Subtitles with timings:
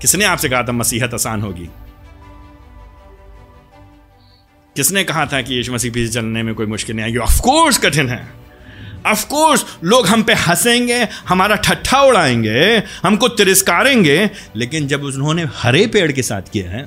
[0.00, 1.68] किसने आपसे कहा था मसीहत आसान होगी?
[4.76, 7.18] किसने कहा था कि यीशु मसीह पीछे चलने में कोई मुश्किल नहीं आएगी?
[7.18, 8.28] ऑफकोर्स कठिन है।
[9.06, 16.10] ऑफकोर्स लोग हम पे हंसेंगे, हमारा ठट्ठा उड़ाएँगे, हमको तिरस्कारेंगे, लेकिन जब उन्होंने हरे पेड़
[16.12, 16.86] के साथ किया है,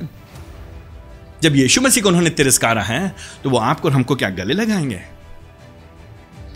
[1.44, 5.02] जब यीशु मसीह को उन्होंने तिरस्कारा है तो वो आपको और हमको क्या गले लगाएँगे?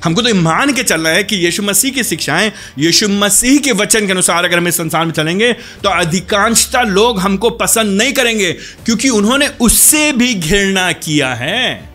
[0.03, 4.05] हमको तो मान के चलना है कि यीशु मसीह की शिक्षाएँ, यीशु मसीह के वचन
[4.05, 5.51] के अनुसार अगर हम इस संसार में चलेंगे
[5.83, 8.51] तो अधिकांशता लोग हमको पसंद नहीं करेंगे,
[8.85, 11.91] क्योंकि उन्होंने उससे भी घृणा किया है।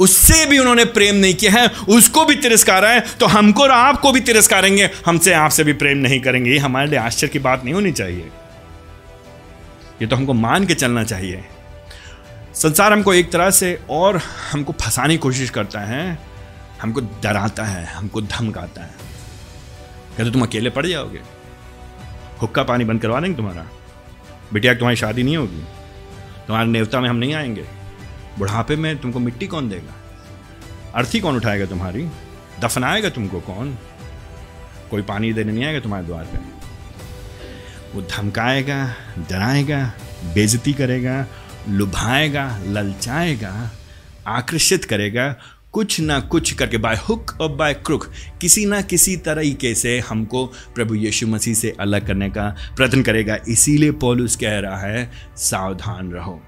[0.00, 4.12] उससे भी उन्होंने प्रेम नहीं किया है, उसको भी तिरस्कारा है तो हमको और आपको
[4.12, 7.74] भी तिरस्कारेंगे। हमसे आपसे भी प्रेम नहीं करेंगे। ये हमारे लिए आश्चर्य की बात नहीं
[7.74, 8.30] होनी चाहिए।
[10.02, 11.44] ये तो हमको मान के चलना चाहिए।
[12.54, 14.20] संसार हमको एक तरह से और
[14.52, 16.18] हमको फंसाने की कोशिश करता है,
[16.82, 18.94] हमको डराता है, हमको धमकाता है।
[20.18, 21.20] कहते तुम अकेले पड़ जाओगे।
[22.42, 23.66] हुक्का पानी बंद करवा देंगे तुम्हारा।
[24.52, 25.60] बिटिया तुम्हारी शादी नहीं होगी।
[26.46, 27.64] तुम्हारे नेवता में हम नहीं आएँगे।
[28.38, 29.92] बुढ़ापे में तुमको मिट्टी कौन देगा?
[30.94, 32.08] अर्थी कौन उठाएगा तुम्हारी?
[32.60, 33.78] दफनाएगा तुमको कौन?
[34.90, 36.38] कोई पानी देने नहीं आएगा तुम्हारे द्वार पे।
[37.94, 39.92] वो धमकाएगा, डराएगा
[40.24, 41.26] बेजती करेगा
[41.68, 43.70] लुभाएगा, ललचाएगा,
[44.26, 45.36] आकर्षित करेगा,
[45.72, 50.46] कुछ ना कुछ करके बाय हुक और बाय क्रुक किसी ना किसी तरीके से हमको
[50.46, 56.12] प्रभु यीशु मसीह से अलग करने का प्रयत्न करेगा। इसीलिए पॉलुस कह रहा है, सावधान
[56.12, 56.42] रहो।